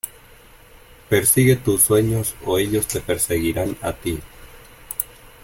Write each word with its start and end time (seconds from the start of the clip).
Persigue 1.09 1.57
tus 1.57 1.81
sueños 1.83 2.33
o 2.43 2.57
ellos 2.57 2.87
te 2.87 3.01
perseguirán 3.01 3.77
a 3.83 3.93
ti 3.93 4.17